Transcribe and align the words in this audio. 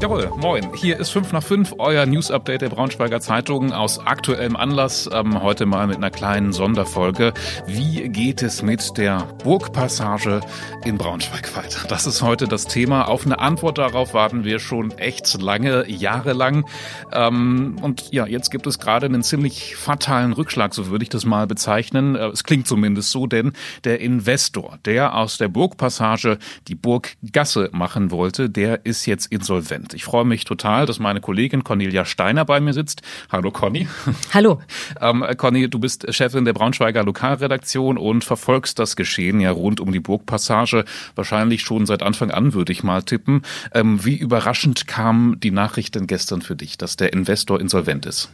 Jawohl, 0.00 0.30
moin. 0.36 0.74
Hier 0.74 0.98
ist 0.98 1.10
5 1.10 1.32
nach 1.32 1.42
5, 1.42 1.76
euer 1.78 2.04
News-Update 2.04 2.62
der 2.62 2.68
Braunschweiger 2.68 3.20
Zeitung 3.20 3.72
aus 3.72 3.98
aktuellem 3.98 4.56
Anlass. 4.56 5.08
Ähm, 5.10 5.40
heute 5.40 5.66
mal 5.66 5.86
mit 5.86 5.96
einer 5.96 6.10
kleinen 6.10 6.52
Sonderfolge. 6.52 7.32
Wie 7.66 8.08
geht 8.08 8.42
es 8.42 8.60
mit 8.60 8.98
der 8.98 9.22
Burgpassage 9.44 10.40
in 10.84 10.98
Braunschweig 10.98 11.56
weiter? 11.56 11.86
Das 11.88 12.06
ist 12.06 12.22
heute 12.22 12.48
das 12.48 12.66
Thema. 12.66 13.08
Auf 13.08 13.24
eine 13.24 13.38
Antwort 13.38 13.78
darauf 13.78 14.14
warten 14.14 14.44
wir 14.44 14.58
schon 14.58 14.90
echt 14.98 15.40
lange, 15.40 15.88
jahrelang. 15.88 16.66
Ähm, 17.12 17.76
und 17.80 18.12
ja, 18.12 18.26
jetzt 18.26 18.50
gibt 18.50 18.66
es 18.66 18.80
gerade 18.80 19.06
einen 19.06 19.22
ziemlich 19.22 19.76
fatalen 19.76 20.32
Rückschlag, 20.32 20.74
so 20.74 20.88
würde 20.88 21.04
ich 21.04 21.08
das 21.10 21.24
mal 21.24 21.46
bezeichnen. 21.46 22.16
Äh, 22.16 22.26
es 22.26 22.44
klingt 22.44 22.66
zumindest 22.66 23.10
so, 23.10 23.26
denn 23.26 23.52
der 23.84 24.00
Investor, 24.00 24.78
der 24.84 25.14
aus 25.14 25.38
der 25.38 25.48
Burgpassage 25.48 26.38
die 26.66 26.74
Burggasse 26.74 27.70
machen 27.72 28.10
wollte, 28.10 28.50
der 28.50 28.84
ist 28.84 29.06
jetzt 29.06 29.26
insolvent. 29.26 29.83
Ich 29.92 30.04
freue 30.04 30.24
mich 30.24 30.44
total, 30.44 30.86
dass 30.86 30.98
meine 30.98 31.20
Kollegin 31.20 31.64
Cornelia 31.64 32.04
Steiner 32.04 32.44
bei 32.44 32.60
mir 32.60 32.72
sitzt. 32.72 33.02
Hallo 33.30 33.50
Conny. 33.50 33.88
Hallo. 34.32 34.60
Ähm, 35.00 35.24
Conny, 35.36 35.68
du 35.68 35.78
bist 35.78 36.06
Chefin 36.14 36.44
der 36.44 36.52
Braunschweiger 36.52 37.02
Lokalredaktion 37.02 37.98
und 37.98 38.22
verfolgst 38.22 38.78
das 38.78 38.96
Geschehen 38.96 39.40
ja 39.40 39.50
rund 39.50 39.80
um 39.80 39.92
die 39.92 40.00
Burgpassage. 40.00 40.84
Wahrscheinlich 41.14 41.62
schon 41.62 41.84
seit 41.84 42.02
Anfang 42.02 42.30
an, 42.30 42.54
würde 42.54 42.72
ich 42.72 42.84
mal 42.84 43.02
tippen. 43.02 43.42
Ähm, 43.72 44.04
wie 44.04 44.16
überraschend 44.16 44.86
kam 44.86 45.36
die 45.40 45.50
Nachricht 45.50 45.94
denn 45.96 46.06
gestern 46.06 46.42
für 46.42 46.54
dich, 46.54 46.78
dass 46.78 46.96
der 46.96 47.12
Investor 47.12 47.60
insolvent 47.60 48.06
ist? 48.06 48.30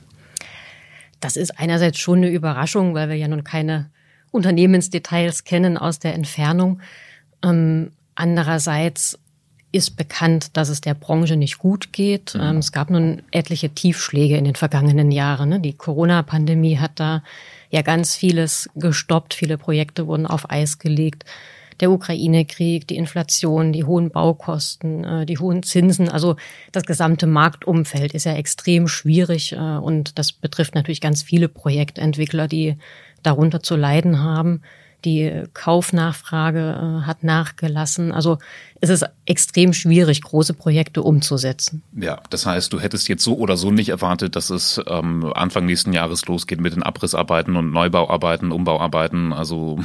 Das 1.21 1.37
ist 1.37 1.59
einerseits 1.59 1.99
schon 1.99 2.19
eine 2.19 2.31
Überraschung, 2.31 2.95
weil 2.95 3.09
wir 3.09 3.17
ja 3.17 3.29
nun 3.29 3.45
keine 3.45 3.91
Unternehmensdetails 4.31 5.45
kennen 5.45 5.77
aus 5.77 5.99
der 5.99 6.15
Entfernung. 6.15 6.81
Ähm, 7.43 7.91
andererseits 8.15 9.19
ist 9.73 9.97
bekannt, 9.97 10.57
dass 10.57 10.69
es 10.69 10.81
der 10.81 10.95
Branche 10.95 11.37
nicht 11.37 11.59
gut 11.59 11.93
geht. 11.93 12.35
Mhm. 12.35 12.41
Ähm, 12.41 12.57
es 12.59 12.73
gab 12.73 12.91
nun 12.91 13.23
etliche 13.31 13.71
Tiefschläge 13.71 14.37
in 14.37 14.45
den 14.45 14.57
vergangenen 14.57 15.11
Jahren. 15.11 15.49
Ne? 15.49 15.61
Die 15.61 15.75
Corona-Pandemie 15.75 16.79
hat 16.79 16.93
da 16.97 17.23
ja 17.71 17.83
ganz 17.83 18.17
vieles 18.17 18.69
gestoppt. 18.75 19.35
Viele 19.35 19.59
Projekte 19.59 20.07
wurden 20.07 20.27
auf 20.27 20.51
Eis 20.51 20.79
gelegt. 20.79 21.25
Der 21.79 21.91
Ukraine-Krieg, 21.91 22.89
die 22.89 22.97
Inflation, 22.97 23.73
die 23.73 23.85
hohen 23.85 24.11
Baukosten, 24.11 25.05
äh, 25.05 25.27
die 25.27 25.39
hohen 25.39 25.63
Zinsen. 25.63 26.09
Also 26.09 26.37
das 26.73 26.85
gesamte 26.85 27.27
Marktumfeld 27.27 28.13
ist 28.13 28.25
ja 28.25 28.35
extrem 28.35 28.89
schwierig. 28.89 29.53
Äh, 29.53 29.57
und 29.57 30.19
das 30.19 30.33
betrifft 30.33 30.75
natürlich 30.75 31.01
ganz 31.01 31.23
viele 31.23 31.49
Projektentwickler, 31.49 32.49
die 32.49 32.77
darunter 33.23 33.63
zu 33.63 33.77
leiden 33.77 34.23
haben. 34.23 34.63
Die 35.05 35.45
Kaufnachfrage 35.55 37.01
äh, 37.03 37.07
hat 37.07 37.25
nachgelassen. 37.25 38.13
Also 38.13 38.39
es 38.81 38.91
ist 38.91 39.05
extrem 39.27 39.73
schwierig, 39.73 40.23
große 40.23 40.55
Projekte 40.55 41.03
umzusetzen. 41.03 41.83
Ja, 41.97 42.21
das 42.31 42.47
heißt, 42.47 42.73
du 42.73 42.81
hättest 42.81 43.09
jetzt 43.09 43.25
so 43.25 43.37
oder 43.37 43.57
so 43.57 43.71
nicht 43.71 43.89
erwartet, 43.89 44.37
dass 44.37 44.51
es 44.51 44.81
ähm, 44.87 45.33
Anfang 45.35 45.67
nächsten 45.67 45.93
Jahres 45.93 46.27
losgeht 46.27 46.61
mit 46.61 46.75
den 46.75 46.83
Abrissarbeiten 46.83 47.57
und 47.57 47.73
Neubauarbeiten, 47.73 48.53
Umbauarbeiten. 48.53 49.33
Also 49.33 49.79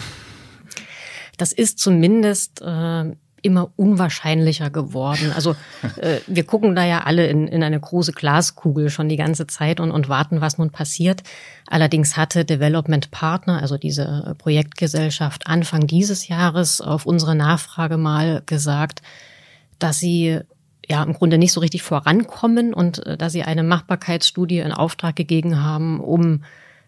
das 1.37 1.51
ist 1.51 1.79
zumindest 1.79 2.61
äh, 2.61 3.15
immer 3.45 3.69
unwahrscheinlicher 3.75 4.69
geworden. 4.69 5.31
Also 5.33 5.55
äh, 6.01 6.17
wir 6.27 6.43
gucken 6.43 6.75
da 6.75 6.83
ja 6.83 7.03
alle 7.03 7.27
in, 7.27 7.47
in 7.47 7.63
eine 7.63 7.79
große 7.79 8.11
Glaskugel 8.11 8.89
schon 8.89 9.07
die 9.07 9.17
ganze 9.17 9.47
Zeit 9.47 9.79
und, 9.79 9.91
und 9.91 10.09
warten, 10.09 10.41
was 10.41 10.57
nun 10.57 10.71
passiert. 10.71 11.23
Allerdings 11.67 12.17
hatte 12.17 12.43
Development 12.43 13.11
Partner, 13.11 13.61
also 13.61 13.77
diese 13.77 14.35
Projektgesellschaft, 14.37 15.47
Anfang 15.47 15.87
dieses 15.87 16.27
Jahres 16.27 16.81
auf 16.81 17.05
unsere 17.05 17.35
Nachfrage 17.35 17.97
mal 17.97 18.41
gesagt, 18.45 19.01
dass 19.79 19.99
sie 19.99 20.39
ja 20.87 21.03
im 21.03 21.13
Grunde 21.13 21.37
nicht 21.37 21.51
so 21.51 21.59
richtig 21.59 21.83
vorankommen 21.83 22.73
und 22.73 23.05
äh, 23.05 23.17
dass 23.17 23.33
sie 23.33 23.43
eine 23.43 23.63
Machbarkeitsstudie 23.63 24.59
in 24.59 24.71
Auftrag 24.71 25.15
gegeben 25.15 25.63
haben, 25.63 25.99
um 25.99 26.43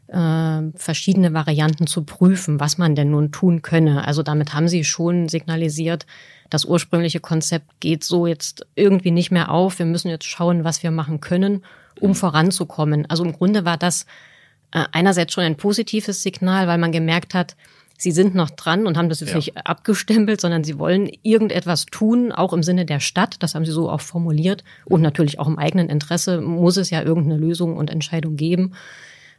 äh, 0.08 0.62
verschiedene 0.76 1.34
Varianten 1.34 1.88
zu 1.88 2.04
prüfen, 2.04 2.60
was 2.60 2.78
man 2.78 2.95
denn 2.95 3.12
nun 3.12 3.32
tun 3.32 3.62
könne. 3.62 4.08
Also 4.08 4.23
damit 4.23 4.54
haben 4.54 4.68
sie 4.68 4.84
schon 4.84 5.28
signalisiert, 5.30 6.06
das 6.50 6.66
ursprüngliche 6.66 7.20
Konzept 7.20 7.68
geht 7.80 8.04
so 8.04 8.26
jetzt 8.26 8.66
irgendwie 8.76 9.12
nicht 9.12 9.32
mehr 9.32 9.52
auf. 9.52 9.80
Wir 9.80 9.86
müssen 9.86 10.10
jetzt 10.10 10.26
schauen, 10.26 10.64
was 10.64 10.82
wir 10.82 10.92
machen 10.92 11.20
können, 11.20 11.64
um 12.00 12.16
voranzukommen. 12.16 13.06
Also 13.10 13.26
im 13.26 13.34
Grunde 13.34 13.66
war 13.66 13.78
das 13.78 14.06
äh, 14.72 14.86
einerseits 14.92 15.34
schon 15.34 15.44
ein 15.44 15.58
positives 15.58 16.23
Signal, 16.23 16.67
weil 16.67 16.78
man 16.78 16.92
gemerkt 16.92 17.34
hat, 17.34 17.56
sie 17.98 18.12
sind 18.12 18.36
noch 18.36 18.50
dran 18.50 18.86
und 18.88 18.98
haben 18.98 19.10
das 19.10 19.20
jetzt 19.20 19.32
ja. 19.32 19.38
nicht 19.38 19.58
abgestempelt, 19.58 20.40
sondern 20.40 20.64
sie 20.64 20.80
wollen 20.80 21.10
irgendetwas 21.23 21.86
tun, 21.88 22.32
auch 22.32 22.54
im 22.54 22.64
Sinne 22.64 22.86
der 22.86 23.00
Stadt. 23.00 23.38
Das 23.40 23.56
haben 23.56 23.66
sie 23.66 23.72
so 23.72 23.90
auch 23.90 24.02
formuliert. 24.02 24.64
Und 24.86 25.02
natürlich 25.02 25.40
auch 25.40 25.48
im 25.48 25.58
eigenen 25.58 25.90
Interesse 25.90 26.40
muss 26.40 26.78
es 26.78 26.92
ja 26.92 27.02
irgendeine 27.02 27.38
Lösung 27.38 27.76
und 27.76 27.90
Entscheidung 27.90 28.36
geben. 28.36 28.73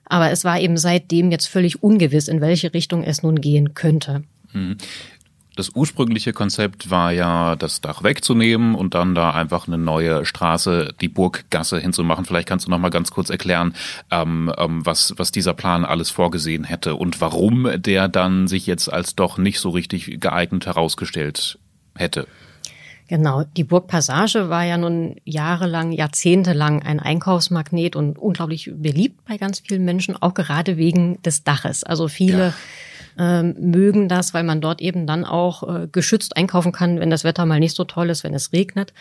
Aber 0.09 0.31
es 0.31 0.45
war 0.45 0.59
eben 0.61 0.77
seitdem 0.77 1.31
jetzt 1.31 1.47
völlig 1.47 1.83
ungewiss, 1.83 2.29
in 2.29 2.41
welche 2.41 2.73
Richtung 2.75 3.03
es 3.05 3.23
nun 3.23 3.41
gehen 3.41 3.75
könnte. 3.75 4.23
Mhm. 4.53 4.77
Das 5.59 5.71
ursprüngliche 5.75 6.33
Konzept 6.33 6.89
war 6.89 7.11
ja, 7.11 7.57
das 7.57 7.81
Dach 7.81 8.05
wegzunehmen 8.05 8.77
und 8.77 8.95
dann 8.95 9.17
da 9.17 9.33
einfach 9.33 9.67
eine 9.67 9.77
neue 9.77 10.25
Straße, 10.25 10.95
die 11.01 11.09
Burggasse 11.09 11.81
hinzumachen. 11.81 12.25
Vielleicht 12.25 12.49
kannst 12.49 12.67
du 12.67 12.71
noch 12.71 12.79
mal 12.79 12.91
ganz 12.91 13.11
kurz 13.11 13.29
erklären, 13.29 13.75
ähm, 14.13 14.53
ähm, 14.57 14.87
was, 14.87 15.15
was 15.17 15.33
dieser 15.33 15.55
Plan 15.55 15.85
alles 15.85 16.11
vorgesehen 16.11 16.63
hätte 16.63 16.95
und 16.95 17.21
warum 17.21 17.69
der 17.77 18.07
dann 18.07 18.47
sich 18.47 18.69
jetzt 18.69 18.93
als 18.93 19.17
doch 19.17 19.37
nicht 19.37 19.59
so 19.59 19.71
richtig 19.71 20.21
geeignet 20.21 20.67
herausgestellt 20.67 21.59
hätte. 21.97 22.29
Genau, 23.09 23.43
die 23.57 23.65
Burgpassage 23.65 24.51
war 24.51 24.65
ja 24.65 24.77
nun 24.77 25.17
jahrelang, 25.25 25.93
jahrzehntelang 25.93 26.83
ein 26.83 27.01
Einkaufsmagnet 27.01 27.97
und 27.97 28.19
unglaublich 28.19 28.71
beliebt 28.75 29.25
bei 29.27 29.39
ganz 29.39 29.61
vielen 29.61 29.85
Menschen, 29.85 30.15
auch 30.17 30.35
gerade 30.35 30.77
wegen 30.77 31.21
des 31.23 31.43
Daches. 31.43 31.85
Also 31.85 32.09
viele 32.09 32.49
ja 32.49 32.55
ähm, 33.19 33.57
mögen 33.59 34.09
das, 34.09 34.33
weil 34.33 34.45
man 34.45 34.61
dort 34.61 34.81
eben 34.81 35.07
dann 35.07 35.25
auch 35.25 35.63
äh, 35.63 35.89
geschützt 35.91 36.37
einkaufen 36.37 36.73
kann, 36.73 37.01
wenn 37.01 37.11
das 37.11 37.25
Wetter 37.25 37.45
mal 37.47 37.59
nicht 37.59 37.75
so 37.75 37.85
toll 37.85 38.11
ist, 38.11 38.25
wenn 38.25 38.35
es 38.35 38.53
regnet. 38.53 38.93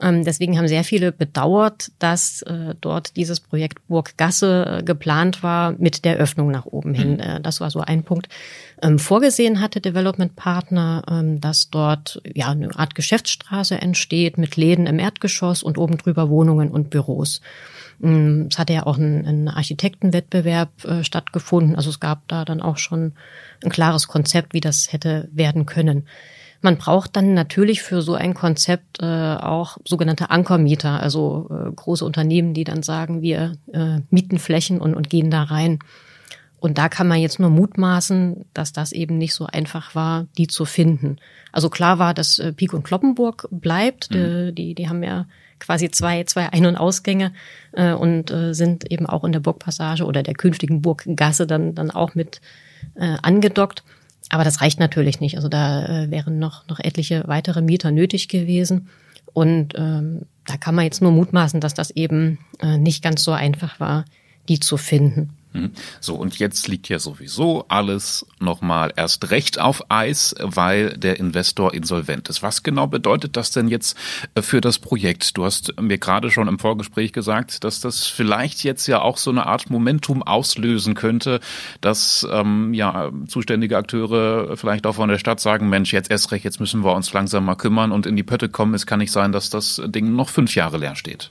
Ähm, 0.00 0.24
deswegen 0.24 0.58
haben 0.58 0.66
sehr 0.66 0.82
viele 0.82 1.12
bedauert, 1.12 1.92
dass 2.00 2.42
äh, 2.42 2.74
dort 2.80 3.16
dieses 3.16 3.38
Projekt 3.38 3.86
Burggasse 3.86 4.78
äh, 4.80 4.82
geplant 4.82 5.42
war 5.42 5.72
mit 5.78 6.04
der 6.04 6.16
Öffnung 6.16 6.50
nach 6.50 6.66
oben 6.66 6.94
hin. 6.94 7.14
Mhm. 7.14 7.20
Äh, 7.20 7.40
das 7.40 7.60
war 7.60 7.70
so 7.70 7.80
ein 7.80 8.02
Punkt. 8.02 8.28
Ähm, 8.82 8.98
vorgesehen 8.98 9.60
hatte 9.60 9.80
Development 9.80 10.34
Partner, 10.34 11.02
ähm, 11.08 11.40
dass 11.40 11.70
dort 11.70 12.20
ja 12.34 12.48
eine 12.48 12.76
Art 12.76 12.96
Geschäftsstraße 12.96 13.80
entsteht 13.80 14.36
mit 14.36 14.56
Läden 14.56 14.86
im 14.86 14.98
Erdgeschoss 14.98 15.62
und 15.62 15.78
oben 15.78 15.96
drüber 15.96 16.28
Wohnungen 16.28 16.70
und 16.70 16.90
Büros. 16.90 17.40
Es 18.00 18.58
hatte 18.58 18.72
ja 18.72 18.86
auch 18.86 18.98
ein, 18.98 19.48
Architektenwettbewerb 19.48 20.70
stattgefunden. 21.02 21.76
Also 21.76 21.90
es 21.90 22.00
gab 22.00 22.26
da 22.26 22.44
dann 22.44 22.60
auch 22.60 22.76
schon 22.76 23.12
ein 23.62 23.70
klares 23.70 24.08
Konzept, 24.08 24.52
wie 24.52 24.60
das 24.60 24.92
hätte 24.92 25.28
werden 25.32 25.64
können. 25.64 26.06
Man 26.60 26.78
braucht 26.78 27.16
dann 27.16 27.34
natürlich 27.34 27.82
für 27.82 28.00
so 28.02 28.14
ein 28.14 28.34
Konzept 28.34 29.00
äh, 29.02 29.04
auch 29.04 29.78
sogenannte 29.84 30.30
Ankermieter, 30.30 31.00
also 31.00 31.50
äh, 31.50 31.70
große 31.70 32.04
Unternehmen, 32.04 32.54
die 32.54 32.64
dann 32.64 32.82
sagen, 32.82 33.22
wir 33.22 33.56
äh, 33.72 34.00
mieten 34.10 34.38
Flächen 34.38 34.80
und, 34.80 34.94
und 34.94 35.10
gehen 35.10 35.30
da 35.30 35.42
rein. 35.42 35.78
Und 36.64 36.78
da 36.78 36.88
kann 36.88 37.06
man 37.06 37.20
jetzt 37.20 37.38
nur 37.38 37.50
mutmaßen, 37.50 38.46
dass 38.54 38.72
das 38.72 38.92
eben 38.92 39.18
nicht 39.18 39.34
so 39.34 39.46
einfach 39.46 39.94
war, 39.94 40.26
die 40.38 40.46
zu 40.46 40.64
finden. 40.64 41.18
Also 41.52 41.68
klar 41.68 41.98
war, 41.98 42.14
dass 42.14 42.38
äh, 42.38 42.54
Pik 42.54 42.72
und 42.72 42.84
Kloppenburg 42.84 43.48
bleibt. 43.50 44.10
Mhm. 44.10 44.54
Die, 44.54 44.74
die 44.74 44.88
haben 44.88 45.02
ja 45.02 45.26
quasi 45.60 45.90
zwei, 45.90 46.24
zwei 46.24 46.52
Ein- 46.52 46.64
und 46.66 46.76
Ausgänge 46.76 47.32
äh, 47.72 47.92
und 47.92 48.30
äh, 48.30 48.54
sind 48.54 48.90
eben 48.90 49.04
auch 49.04 49.24
in 49.24 49.32
der 49.32 49.40
Burgpassage 49.40 50.04
oder 50.04 50.22
der 50.22 50.32
künftigen 50.32 50.80
Burggasse 50.80 51.46
dann, 51.46 51.74
dann 51.74 51.90
auch 51.90 52.14
mit 52.14 52.40
äh, 52.94 53.16
angedockt. 53.22 53.82
Aber 54.34 54.42
das 54.42 54.60
reicht 54.60 54.80
natürlich 54.80 55.20
nicht. 55.20 55.36
Also 55.36 55.48
da 55.48 55.86
äh, 55.86 56.10
wären 56.10 56.40
noch, 56.40 56.66
noch 56.66 56.80
etliche 56.80 57.22
weitere 57.28 57.62
Mieter 57.62 57.92
nötig 57.92 58.26
gewesen. 58.26 58.88
Und 59.32 59.74
ähm, 59.76 60.22
da 60.44 60.56
kann 60.56 60.74
man 60.74 60.84
jetzt 60.84 61.00
nur 61.00 61.12
mutmaßen, 61.12 61.60
dass 61.60 61.72
das 61.72 61.92
eben 61.92 62.40
äh, 62.60 62.76
nicht 62.76 63.00
ganz 63.00 63.22
so 63.22 63.30
einfach 63.30 63.78
war, 63.78 64.04
die 64.48 64.58
zu 64.58 64.76
finden. 64.76 65.30
Hm. 65.54 65.70
So, 66.00 66.16
und 66.16 66.38
jetzt 66.40 66.66
liegt 66.66 66.88
ja 66.88 66.98
sowieso 66.98 67.64
alles 67.68 68.26
nochmal 68.40 68.92
erst 68.96 69.30
recht 69.30 69.60
auf 69.60 69.88
Eis, 69.88 70.34
weil 70.40 70.96
der 70.96 71.20
Investor 71.20 71.72
insolvent 71.72 72.28
ist. 72.28 72.42
Was 72.42 72.64
genau 72.64 72.88
bedeutet 72.88 73.36
das 73.36 73.52
denn 73.52 73.68
jetzt 73.68 73.96
äh, 74.34 74.42
für 74.42 74.60
das 74.60 74.80
Projekt? 74.80 75.36
Du 75.36 75.44
hast 75.44 75.80
mir 75.80 75.98
gerade 75.98 76.32
schon 76.32 76.48
im 76.48 76.58
Vorgespräch 76.58 77.12
gesagt, 77.12 77.62
dass 77.62 77.80
das 77.80 78.04
vielleicht 78.06 78.64
jetzt 78.64 78.88
ja 78.88 79.00
auch 79.00 79.16
so 79.16 79.30
eine 79.30 79.46
Art 79.46 79.70
Momentum 79.70 80.24
auslösen 80.24 80.94
könnte, 80.94 81.38
dass 81.80 82.26
ähm, 82.28 82.74
ja 82.74 83.12
zuständige 83.28 83.76
Akteure 83.76 84.56
vielleicht 84.56 84.86
auch 84.86 84.96
von 84.96 85.08
der 85.08 85.18
Stadt 85.18 85.38
sagen, 85.38 85.68
Mensch, 85.68 85.92
jetzt 85.92 86.10
erst 86.10 86.32
recht, 86.32 86.44
jetzt 86.44 86.58
müssen 86.58 86.82
wir 86.84 86.94
uns 86.96 87.12
langsam 87.12 87.44
mal 87.44 87.54
kümmern 87.54 87.92
und 87.92 88.06
in 88.06 88.16
die 88.16 88.24
Pötte 88.24 88.48
kommen. 88.48 88.74
Es 88.74 88.86
kann 88.86 88.98
nicht 88.98 89.12
sein, 89.12 89.30
dass 89.30 89.50
das 89.50 89.80
Ding 89.86 90.16
noch 90.16 90.30
fünf 90.30 90.56
Jahre 90.56 90.78
leer 90.78 90.96
steht. 90.96 91.30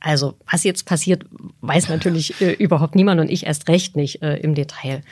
Also 0.00 0.34
was 0.50 0.64
jetzt 0.64 0.86
passiert, 0.86 1.24
weiß 1.60 1.88
natürlich 1.88 2.40
äh, 2.40 2.52
überhaupt 2.52 2.94
niemand 2.94 3.20
und 3.20 3.30
ich 3.30 3.46
erst 3.46 3.68
recht 3.68 3.96
nicht 3.96 4.22
äh, 4.22 4.36
im 4.36 4.54
Detail. 4.54 5.02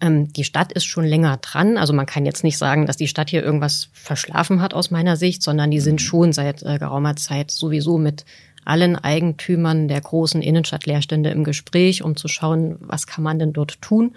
Ähm, 0.00 0.32
die 0.32 0.44
Stadt 0.44 0.72
ist 0.72 0.84
schon 0.84 1.04
länger 1.04 1.38
dran. 1.38 1.76
Also 1.76 1.92
man 1.92 2.06
kann 2.06 2.24
jetzt 2.24 2.44
nicht 2.44 2.56
sagen, 2.56 2.86
dass 2.86 2.96
die 2.96 3.08
Stadt 3.08 3.30
hier 3.30 3.42
irgendwas 3.42 3.88
verschlafen 3.92 4.62
hat 4.62 4.74
aus 4.74 4.90
meiner 4.90 5.16
Sicht, 5.16 5.42
sondern 5.42 5.70
die 5.70 5.80
sind 5.80 5.94
mhm. 5.94 6.04
schon 6.04 6.32
seit 6.32 6.62
äh, 6.62 6.78
geraumer 6.78 7.16
Zeit 7.16 7.50
sowieso 7.50 7.98
mit 7.98 8.24
allen 8.64 8.96
Eigentümern 8.96 9.88
der 9.88 10.00
großen 10.00 10.42
Innenstadtleerstände 10.42 11.30
im 11.30 11.42
Gespräch, 11.42 12.02
um 12.02 12.16
zu 12.16 12.28
schauen, 12.28 12.76
was 12.80 13.06
kann 13.06 13.24
man 13.24 13.38
denn 13.38 13.52
dort 13.52 13.80
tun. 13.80 14.14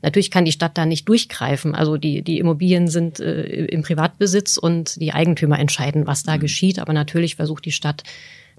Natürlich 0.00 0.30
kann 0.30 0.44
die 0.44 0.52
Stadt 0.52 0.76
da 0.76 0.86
nicht 0.86 1.08
durchgreifen. 1.08 1.74
Also 1.74 1.96
die, 1.96 2.22
die 2.22 2.38
Immobilien 2.38 2.88
sind 2.88 3.20
äh, 3.20 3.42
im 3.66 3.82
Privatbesitz 3.82 4.56
und 4.56 5.00
die 5.00 5.12
Eigentümer 5.12 5.58
entscheiden, 5.58 6.06
was 6.06 6.24
da 6.24 6.36
mhm. 6.36 6.40
geschieht. 6.40 6.80
Aber 6.80 6.92
natürlich 6.92 7.36
versucht 7.36 7.64
die 7.64 7.72
Stadt 7.72 8.02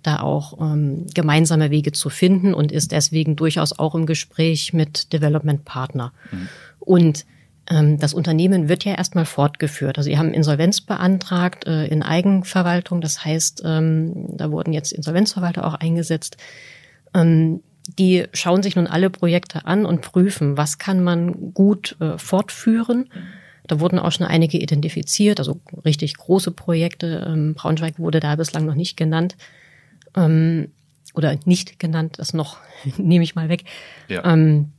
da 0.04 0.20
auch 0.20 0.60
ähm, 0.60 1.08
gemeinsame 1.14 1.72
Wege 1.72 1.92
zu 1.92 2.10
finden 2.10 2.54
und 2.54 2.72
ist 2.72 2.92
deswegen 2.92 3.36
durchaus 3.36 3.78
auch 3.78 3.96
im 3.96 4.06
Gespräch 4.06 4.74
mit 4.74 5.14
Development 5.14 5.66
Partner. 5.66 6.14
Mhm. 6.32 6.50
Und 6.80 7.26
ähm, 7.70 7.98
das 7.98 8.14
Unternehmen 8.14 8.68
wird 8.70 8.84
ja 8.84 8.96
erstmal 8.96 9.26
fortgeführt. 9.26 9.98
Also 9.98 10.10
sie 10.10 10.18
haben 10.18 10.34
Insolvenz 10.34 10.82
beantragt 10.82 11.66
äh, 11.66 11.88
in 11.88 12.04
Eigenverwaltung. 12.04 13.02
Das 13.02 13.24
heißt, 13.24 13.64
ähm, 13.66 14.28
da 14.38 14.52
wurden 14.52 14.74
jetzt 14.74 14.92
Insolvenzverwalter 14.92 15.66
auch 15.66 15.76
eingesetzt. 15.76 16.38
Ähm, 17.14 17.62
die 17.98 18.26
schauen 18.34 18.64
sich 18.64 18.76
nun 18.76 18.88
alle 18.88 19.10
Projekte 19.10 19.66
an 19.66 19.86
und 19.86 20.02
prüfen, 20.02 20.58
was 20.58 20.78
kann 20.78 21.04
man 21.04 21.54
gut 21.54 21.98
äh, 22.00 22.18
fortführen. 22.18 23.10
Da 23.68 23.80
wurden 23.80 24.00
auch 24.00 24.12
schon 24.12 24.28
einige 24.28 24.58
identifiziert, 24.58 25.40
also 25.40 25.60
richtig 25.86 26.18
große 26.18 26.52
Projekte. 26.52 27.26
Ähm, 27.28 27.54
Braunschweig 27.54 27.98
wurde 27.98 28.20
da 28.20 28.36
bislang 28.36 28.66
noch 28.66 28.76
nicht 28.76 28.98
genannt. 28.98 29.36
Ähm, 30.16 30.72
oder 31.16 31.38
nicht 31.46 31.80
genannt, 31.80 32.16
das 32.18 32.34
noch 32.34 32.58
nehme 32.98 33.24
ich 33.24 33.36
mal 33.36 33.50
weg. 33.50 33.64
Ja. 34.08 34.24
Ähm, 34.26 34.72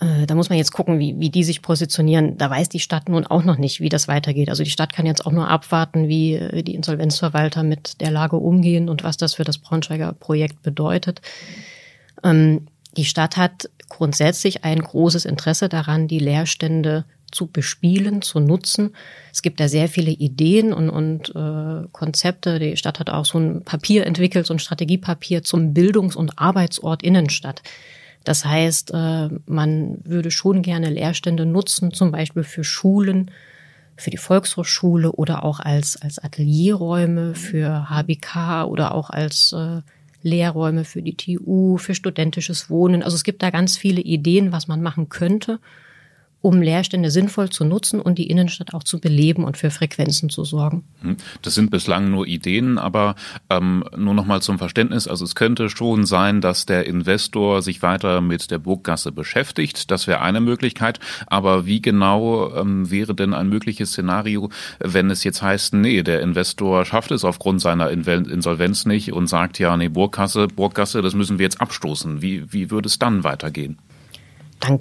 äh, 0.00 0.26
da 0.26 0.34
muss 0.34 0.48
man 0.48 0.58
jetzt 0.58 0.72
gucken, 0.72 0.98
wie, 0.98 1.18
wie 1.18 1.30
die 1.30 1.44
sich 1.44 1.62
positionieren. 1.62 2.36
Da 2.36 2.50
weiß 2.50 2.68
die 2.68 2.80
Stadt 2.80 3.08
nun 3.08 3.26
auch 3.26 3.44
noch 3.44 3.58
nicht, 3.58 3.80
wie 3.80 3.88
das 3.88 4.08
weitergeht. 4.08 4.48
Also 4.48 4.64
die 4.64 4.70
Stadt 4.70 4.92
kann 4.92 5.06
jetzt 5.06 5.26
auch 5.26 5.32
nur 5.32 5.48
abwarten, 5.48 6.08
wie 6.08 6.34
äh, 6.34 6.62
die 6.62 6.74
Insolvenzverwalter 6.74 7.62
mit 7.62 8.00
der 8.00 8.10
Lage 8.10 8.36
umgehen 8.36 8.88
und 8.88 9.04
was 9.04 9.16
das 9.16 9.34
für 9.34 9.44
das 9.44 9.58
Braunschweiger 9.58 10.12
Projekt 10.12 10.62
bedeutet. 10.62 11.20
Ähm, 12.24 12.66
die 12.96 13.04
Stadt 13.04 13.36
hat 13.36 13.70
grundsätzlich 13.88 14.64
ein 14.64 14.80
großes 14.80 15.24
Interesse 15.24 15.68
daran, 15.68 16.08
die 16.08 16.18
Leerstände 16.18 17.04
zu 17.30 17.46
bespielen, 17.46 18.22
zu 18.22 18.40
nutzen. 18.40 18.94
Es 19.32 19.42
gibt 19.42 19.60
da 19.60 19.68
sehr 19.68 19.88
viele 19.88 20.10
Ideen 20.10 20.72
und, 20.72 20.90
und 20.90 21.30
äh, 21.34 21.88
Konzepte. 21.92 22.58
Die 22.58 22.76
Stadt 22.76 23.00
hat 23.00 23.10
auch 23.10 23.24
so 23.24 23.38
ein 23.38 23.62
Papier 23.62 24.06
entwickelt, 24.06 24.46
so 24.46 24.54
ein 24.54 24.58
Strategiepapier 24.58 25.42
zum 25.42 25.74
Bildungs- 25.74 26.16
und 26.16 26.38
Arbeitsort 26.38 27.02
Innenstadt. 27.02 27.62
Das 28.24 28.44
heißt, 28.44 28.92
äh, 28.92 29.28
man 29.46 29.98
würde 30.04 30.30
schon 30.30 30.62
gerne 30.62 30.90
Leerstände 30.90 31.46
nutzen, 31.46 31.92
zum 31.92 32.10
Beispiel 32.10 32.44
für 32.44 32.64
Schulen, 32.64 33.30
für 33.96 34.10
die 34.10 34.16
Volkshochschule 34.16 35.12
oder 35.12 35.44
auch 35.44 35.60
als, 35.60 36.00
als 36.00 36.18
Atelierräume 36.18 37.34
für 37.34 37.88
HBK 37.90 38.64
oder 38.64 38.94
auch 38.94 39.10
als 39.10 39.52
äh, 39.52 39.82
Lehrräume 40.22 40.84
für 40.84 41.02
die 41.02 41.16
TU, 41.16 41.78
für 41.78 41.94
studentisches 41.94 42.70
Wohnen. 42.70 43.02
Also 43.02 43.14
es 43.14 43.24
gibt 43.24 43.42
da 43.42 43.50
ganz 43.50 43.76
viele 43.76 44.00
Ideen, 44.00 44.52
was 44.52 44.68
man 44.68 44.82
machen 44.82 45.08
könnte 45.08 45.58
um 46.40 46.62
Leerstände 46.62 47.10
sinnvoll 47.10 47.50
zu 47.50 47.64
nutzen 47.64 48.00
und 48.00 48.18
die 48.18 48.28
Innenstadt 48.28 48.74
auch 48.74 48.84
zu 48.84 49.00
beleben 49.00 49.44
und 49.44 49.56
für 49.56 49.70
Frequenzen 49.70 50.30
zu 50.30 50.44
sorgen. 50.44 50.84
Hm. 51.02 51.16
Das 51.42 51.54
sind 51.54 51.70
bislang 51.70 52.10
nur 52.10 52.26
Ideen, 52.26 52.78
aber 52.78 53.16
ähm, 53.50 53.84
nur 53.96 54.14
noch 54.14 54.24
mal 54.24 54.40
zum 54.40 54.58
Verständnis. 54.58 55.08
Also 55.08 55.24
es 55.24 55.34
könnte 55.34 55.68
schon 55.68 56.06
sein, 56.06 56.40
dass 56.40 56.66
der 56.66 56.86
Investor 56.86 57.62
sich 57.62 57.82
weiter 57.82 58.20
mit 58.20 58.50
der 58.50 58.58
Burggasse 58.58 59.10
beschäftigt. 59.10 59.90
Das 59.90 60.06
wäre 60.06 60.20
eine 60.20 60.40
Möglichkeit. 60.40 61.00
Aber 61.26 61.66
wie 61.66 61.82
genau 61.82 62.54
ähm, 62.54 62.90
wäre 62.90 63.14
denn 63.14 63.34
ein 63.34 63.48
mögliches 63.48 63.90
Szenario, 63.90 64.50
wenn 64.78 65.10
es 65.10 65.24
jetzt 65.24 65.42
heißt, 65.42 65.74
nee, 65.74 66.02
der 66.02 66.20
Investor 66.22 66.84
schafft 66.84 67.10
es 67.10 67.24
aufgrund 67.24 67.60
seiner 67.60 67.90
Insolvenz 67.90 68.86
nicht 68.86 69.12
und 69.12 69.26
sagt, 69.26 69.58
ja, 69.58 69.76
nee, 69.76 69.88
Burggasse, 69.88 70.46
Burggasse, 70.46 71.02
das 71.02 71.14
müssen 71.14 71.38
wir 71.38 71.44
jetzt 71.44 71.60
abstoßen. 71.60 72.22
Wie, 72.22 72.52
wie 72.52 72.70
würde 72.70 72.86
es 72.86 72.98
dann 72.98 73.24
weitergehen? 73.24 73.78
Dann 74.60 74.80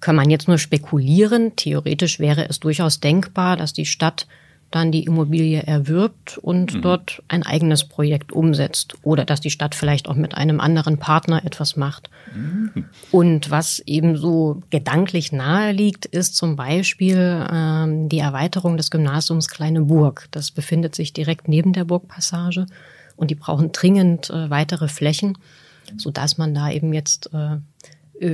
kann 0.00 0.16
man 0.16 0.30
jetzt 0.30 0.48
nur 0.48 0.58
spekulieren. 0.58 1.56
Theoretisch 1.56 2.18
wäre 2.18 2.48
es 2.48 2.60
durchaus 2.60 3.00
denkbar, 3.00 3.56
dass 3.56 3.72
die 3.72 3.86
Stadt 3.86 4.26
dann 4.74 4.90
die 4.90 5.04
Immobilie 5.04 5.62
erwirbt 5.62 6.36
und 6.38 6.74
mhm. 6.74 6.82
dort 6.82 7.22
ein 7.28 7.44
eigenes 7.44 7.84
Projekt 7.84 8.32
umsetzt 8.32 8.96
oder 9.04 9.24
dass 9.24 9.40
die 9.40 9.50
Stadt 9.50 9.74
vielleicht 9.74 10.08
auch 10.08 10.16
mit 10.16 10.34
einem 10.34 10.58
anderen 10.58 10.98
Partner 10.98 11.44
etwas 11.44 11.76
macht. 11.76 12.10
Mhm. 12.34 12.86
Und 13.12 13.50
was 13.52 13.78
eben 13.80 14.16
so 14.16 14.62
gedanklich 14.70 15.30
nahe 15.30 15.70
liegt, 15.70 16.06
ist 16.06 16.34
zum 16.34 16.56
Beispiel 16.56 17.46
ähm, 17.52 18.08
die 18.08 18.18
Erweiterung 18.18 18.76
des 18.76 18.90
Gymnasiums 18.90 19.48
Kleine 19.48 19.82
Burg. 19.82 20.26
Das 20.32 20.50
befindet 20.50 20.96
sich 20.96 21.12
direkt 21.12 21.46
neben 21.46 21.72
der 21.72 21.84
Burgpassage 21.84 22.66
und 23.14 23.30
die 23.30 23.36
brauchen 23.36 23.70
dringend 23.70 24.30
äh, 24.30 24.50
weitere 24.50 24.88
Flächen, 24.88 25.38
so 25.96 26.10
dass 26.10 26.36
man 26.36 26.52
da 26.52 26.68
eben 26.70 26.92
jetzt 26.92 27.30
äh, 27.32 27.58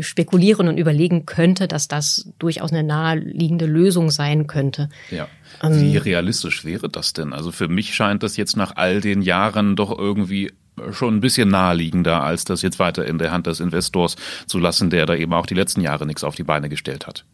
spekulieren 0.00 0.68
und 0.68 0.78
überlegen 0.78 1.26
könnte, 1.26 1.66
dass 1.68 1.88
das 1.88 2.30
durchaus 2.38 2.70
eine 2.70 2.82
naheliegende 2.82 3.66
Lösung 3.66 4.10
sein 4.10 4.46
könnte. 4.46 4.88
Ja. 5.10 5.28
Ähm, 5.62 5.80
Wie 5.80 5.96
realistisch 5.96 6.64
wäre 6.64 6.88
das 6.88 7.12
denn? 7.12 7.32
Also 7.32 7.50
für 7.50 7.68
mich 7.68 7.94
scheint 7.94 8.22
das 8.22 8.36
jetzt 8.36 8.56
nach 8.56 8.76
all 8.76 9.00
den 9.00 9.22
Jahren 9.22 9.76
doch 9.76 9.96
irgendwie 9.96 10.52
schon 10.92 11.16
ein 11.16 11.20
bisschen 11.20 11.48
naheliegender, 11.48 12.22
als 12.22 12.44
das 12.44 12.62
jetzt 12.62 12.78
weiter 12.78 13.04
in 13.04 13.18
der 13.18 13.32
Hand 13.32 13.46
des 13.46 13.60
Investors 13.60 14.16
zu 14.46 14.58
lassen, 14.58 14.90
der 14.90 15.06
da 15.06 15.14
eben 15.14 15.32
auch 15.32 15.46
die 15.46 15.54
letzten 15.54 15.80
Jahre 15.80 16.06
nichts 16.06 16.24
auf 16.24 16.36
die 16.36 16.44
Beine 16.44 16.68
gestellt 16.68 17.06
hat. 17.06 17.24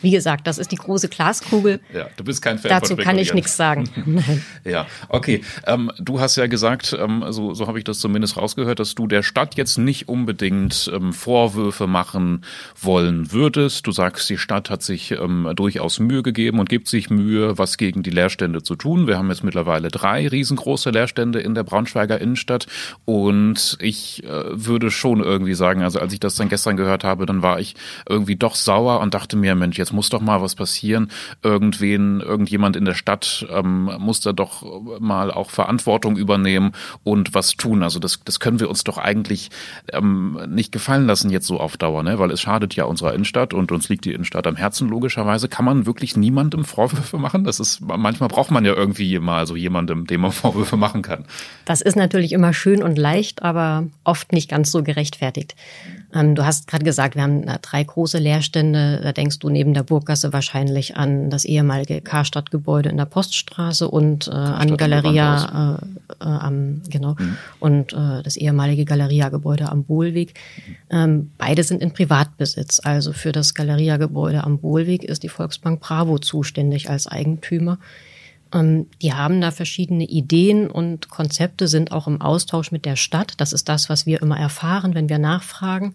Wie 0.00 0.10
gesagt, 0.10 0.46
das 0.46 0.58
ist 0.58 0.72
die 0.72 0.76
große 0.76 1.08
Glaskugel. 1.08 1.80
Ja, 1.92 2.08
du 2.16 2.24
bist 2.24 2.42
kein 2.42 2.58
Fan 2.58 2.70
Dazu 2.70 2.96
kann 2.96 3.18
ich 3.18 3.32
nichts 3.32 3.56
sagen. 3.56 3.88
ja, 4.64 4.86
okay. 5.08 5.42
Ähm, 5.66 5.90
du 5.98 6.20
hast 6.20 6.36
ja 6.36 6.46
gesagt, 6.46 6.94
ähm, 6.98 7.24
so, 7.30 7.54
so 7.54 7.66
habe 7.66 7.78
ich 7.78 7.84
das 7.84 7.98
zumindest 7.98 8.36
rausgehört, 8.36 8.78
dass 8.78 8.94
du 8.94 9.06
der 9.06 9.22
Stadt 9.22 9.54
jetzt 9.54 9.78
nicht 9.78 10.08
unbedingt 10.08 10.90
ähm, 10.94 11.14
Vorwürfe 11.14 11.86
machen 11.86 12.44
wollen 12.80 13.32
würdest. 13.32 13.86
Du 13.86 13.92
sagst, 13.92 14.28
die 14.28 14.36
Stadt 14.36 14.68
hat 14.68 14.82
sich 14.82 15.12
ähm, 15.12 15.50
durchaus 15.56 15.98
Mühe 15.98 16.22
gegeben 16.22 16.58
und 16.58 16.68
gibt 16.68 16.88
sich 16.88 17.08
Mühe, 17.08 17.56
was 17.56 17.78
gegen 17.78 18.02
die 18.02 18.10
Leerstände 18.10 18.62
zu 18.62 18.76
tun. 18.76 19.06
Wir 19.06 19.16
haben 19.16 19.30
jetzt 19.30 19.44
mittlerweile 19.44 19.88
drei 19.88 20.28
riesengroße 20.28 20.90
Leerstände 20.90 21.40
in 21.40 21.54
der 21.54 21.64
Braunschweiger 21.64 22.20
Innenstadt 22.20 22.66
und 23.06 23.78
ich 23.80 24.24
äh, 24.24 24.44
würde 24.50 24.90
schon 24.90 25.20
irgendwie 25.20 25.54
sagen, 25.54 25.82
also 25.82 26.00
als 26.00 26.12
ich 26.12 26.20
das 26.20 26.34
dann 26.34 26.50
gestern 26.50 26.76
gehört 26.76 27.02
habe, 27.02 27.24
dann 27.24 27.40
war 27.40 27.60
ich 27.60 27.74
irgendwie 28.06 28.36
doch 28.36 28.54
sauer 28.54 29.00
und 29.00 29.14
dachte 29.14 29.36
mir, 29.36 29.54
Mensch, 29.54 29.78
jetzt 29.86 29.92
muss 29.92 30.08
doch 30.08 30.20
mal 30.20 30.42
was 30.42 30.56
passieren. 30.56 31.10
Irgendwen, 31.42 32.20
irgendjemand 32.20 32.74
in 32.74 32.84
der 32.84 32.94
Stadt 32.94 33.46
ähm, 33.50 33.90
muss 33.98 34.20
da 34.20 34.32
doch 34.32 34.64
mal 34.98 35.30
auch 35.30 35.50
Verantwortung 35.50 36.16
übernehmen 36.16 36.72
und 37.04 37.34
was 37.34 37.52
tun. 37.52 37.84
Also 37.84 38.00
das, 38.00 38.20
das 38.24 38.40
können 38.40 38.58
wir 38.58 38.68
uns 38.68 38.82
doch 38.82 38.98
eigentlich 38.98 39.50
ähm, 39.92 40.40
nicht 40.48 40.72
gefallen 40.72 41.06
lassen 41.06 41.30
jetzt 41.30 41.46
so 41.46 41.60
auf 41.60 41.76
Dauer, 41.76 42.02
ne? 42.02 42.18
weil 42.18 42.32
es 42.32 42.40
schadet 42.40 42.74
ja 42.74 42.84
unserer 42.84 43.14
Innenstadt 43.14 43.54
und 43.54 43.70
uns 43.70 43.88
liegt 43.88 44.04
die 44.04 44.12
Innenstadt 44.12 44.48
am 44.48 44.56
Herzen 44.56 44.88
logischerweise. 44.88 45.48
Kann 45.48 45.64
man 45.64 45.86
wirklich 45.86 46.16
niemandem 46.16 46.64
Vorwürfe 46.64 47.18
machen? 47.18 47.44
Das 47.44 47.60
ist 47.60 47.80
manchmal 47.80 48.28
braucht 48.28 48.50
man 48.50 48.64
ja 48.64 48.74
irgendwie 48.74 49.20
mal 49.20 49.46
so 49.46 49.54
jemandem, 49.54 50.06
dem 50.06 50.22
man 50.22 50.32
Vorwürfe 50.36 50.76
machen 50.76 51.02
kann. 51.02 51.26
Das 51.64 51.80
ist 51.80 51.96
natürlich 51.96 52.32
immer 52.32 52.52
schön 52.52 52.82
und 52.82 52.98
leicht, 52.98 53.42
aber 53.42 53.86
oft 54.02 54.32
nicht 54.32 54.50
ganz 54.50 54.72
so 54.72 54.82
gerechtfertigt. 54.82 55.54
Ähm, 56.12 56.34
du 56.34 56.44
hast 56.44 56.66
gerade 56.66 56.84
gesagt, 56.84 57.14
wir 57.14 57.22
haben 57.22 57.46
drei 57.62 57.84
große 57.84 58.18
Leerstände. 58.18 59.00
Da 59.02 59.12
denkst 59.12 59.38
du 59.38 59.48
neben 59.48 59.74
der 59.76 59.84
Burggasse 59.84 60.32
wahrscheinlich 60.32 60.96
an 60.96 61.30
das 61.30 61.44
ehemalige 61.44 62.00
Karstadt-Gebäude 62.00 62.88
in 62.88 62.96
der 62.96 63.04
Poststraße 63.04 63.88
und 63.88 64.26
äh, 64.26 64.32
an 64.32 64.76
Galeria 64.76 65.78
äh, 65.78 65.86
äh, 66.20 66.24
am 66.24 66.82
genau 66.88 67.14
mhm. 67.18 67.36
und 67.60 67.92
äh, 67.92 68.22
das 68.22 68.36
ehemalige 68.36 68.84
Galeria-Gebäude 68.84 69.68
am 69.68 69.84
Bohlweg. 69.84 70.34
Ähm, 70.90 71.30
beide 71.38 71.62
sind 71.62 71.82
in 71.82 71.92
Privatbesitz. 71.92 72.80
Also 72.82 73.12
für 73.12 73.32
das 73.32 73.54
Galeria-Gebäude 73.54 74.42
am 74.42 74.58
Bohlweg 74.58 75.04
ist 75.04 75.22
die 75.22 75.28
Volksbank 75.28 75.80
Bravo 75.80 76.18
zuständig 76.18 76.90
als 76.90 77.06
Eigentümer. 77.06 77.78
Ähm, 78.52 78.86
die 79.02 79.12
haben 79.12 79.40
da 79.40 79.50
verschiedene 79.50 80.04
Ideen 80.04 80.68
und 80.68 81.10
Konzepte, 81.10 81.68
sind 81.68 81.92
auch 81.92 82.06
im 82.06 82.20
Austausch 82.20 82.72
mit 82.72 82.84
der 82.84 82.96
Stadt. 82.96 83.34
Das 83.38 83.52
ist 83.52 83.68
das, 83.68 83.88
was 83.88 84.06
wir 84.06 84.22
immer 84.22 84.38
erfahren, 84.38 84.94
wenn 84.94 85.08
wir 85.08 85.18
nachfragen. 85.18 85.94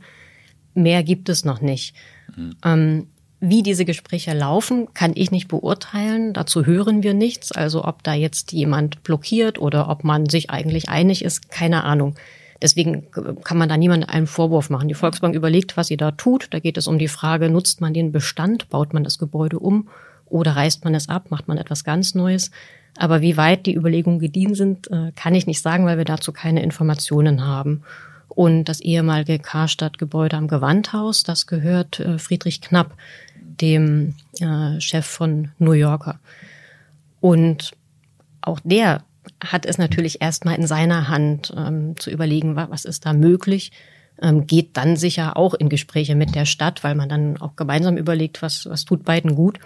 Mehr 0.73 1.03
gibt 1.03 1.29
es 1.29 1.43
noch 1.43 1.61
nicht. 1.61 1.95
Mhm. 2.35 2.55
Ähm, 2.63 3.07
wie 3.41 3.63
diese 3.63 3.85
Gespräche 3.85 4.33
laufen, 4.33 4.87
kann 4.93 5.13
ich 5.15 5.31
nicht 5.31 5.47
beurteilen. 5.47 6.31
Dazu 6.31 6.65
hören 6.65 7.01
wir 7.01 7.15
nichts. 7.15 7.51
Also 7.51 7.83
ob 7.83 8.03
da 8.03 8.13
jetzt 8.13 8.51
jemand 8.51 9.01
blockiert 9.03 9.59
oder 9.59 9.89
ob 9.89 10.03
man 10.03 10.29
sich 10.29 10.51
eigentlich 10.51 10.89
einig 10.89 11.25
ist, 11.25 11.49
keine 11.49 11.83
Ahnung. 11.83 12.15
Deswegen 12.61 13.09
kann 13.43 13.57
man 13.57 13.67
da 13.67 13.77
niemandem 13.77 14.09
einen 14.09 14.27
Vorwurf 14.27 14.69
machen. 14.69 14.87
Die 14.87 14.93
Volksbank 14.93 15.33
überlegt, 15.33 15.75
was 15.75 15.87
sie 15.87 15.97
da 15.97 16.11
tut. 16.11 16.49
Da 16.51 16.59
geht 16.59 16.77
es 16.77 16.85
um 16.85 16.99
die 16.99 17.07
Frage, 17.07 17.49
nutzt 17.49 17.81
man 17.81 17.95
den 17.95 18.11
Bestand, 18.11 18.69
baut 18.69 18.93
man 18.93 19.03
das 19.03 19.17
Gebäude 19.17 19.57
um 19.57 19.89
oder 20.27 20.55
reißt 20.55 20.85
man 20.85 20.93
es 20.93 21.09
ab, 21.09 21.31
macht 21.31 21.47
man 21.47 21.57
etwas 21.57 21.83
ganz 21.83 22.13
Neues. 22.13 22.51
Aber 22.97 23.21
wie 23.21 23.37
weit 23.37 23.65
die 23.65 23.75
Überlegungen 23.75 24.19
gediehen 24.19 24.53
sind, 24.53 24.91
äh, 24.91 25.11
kann 25.15 25.33
ich 25.33 25.47
nicht 25.47 25.61
sagen, 25.61 25.85
weil 25.85 25.97
wir 25.97 26.05
dazu 26.05 26.31
keine 26.31 26.61
Informationen 26.61 27.43
haben. 27.45 27.81
Und 28.27 28.65
das 28.65 28.79
ehemalige 28.79 29.39
Karstadt-Gebäude 29.39 30.37
am 30.37 30.47
Gewandhaus, 30.47 31.23
das 31.23 31.47
gehört 31.47 31.99
äh, 31.99 32.17
Friedrich 32.17 32.61
Knapp, 32.61 32.93
dem 33.61 34.15
äh, 34.39 34.79
Chef 34.79 35.05
von 35.05 35.51
New 35.59 35.73
Yorker. 35.73 36.19
Und 37.19 37.71
auch 38.41 38.59
der 38.63 39.03
hat 39.43 39.65
es 39.65 39.77
natürlich 39.77 40.21
erstmal 40.21 40.55
in 40.55 40.67
seiner 40.67 41.07
Hand 41.07 41.53
ähm, 41.55 41.95
zu 41.97 42.09
überlegen, 42.09 42.55
was 42.55 42.85
ist 42.85 43.05
da 43.05 43.13
möglich. 43.13 43.71
Ähm, 44.21 44.47
geht 44.47 44.77
dann 44.77 44.97
sicher 44.97 45.37
auch 45.37 45.53
in 45.53 45.69
Gespräche 45.69 46.15
mit 46.15 46.35
der 46.35 46.45
Stadt, 46.45 46.83
weil 46.83 46.95
man 46.95 47.09
dann 47.09 47.37
auch 47.37 47.55
gemeinsam 47.55 47.97
überlegt, 47.97 48.41
was, 48.41 48.65
was 48.65 48.85
tut 48.85 49.03
beiden 49.03 49.35
gut. 49.35 49.59